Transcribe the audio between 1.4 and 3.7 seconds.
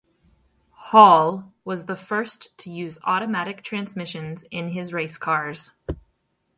was the first to use automatic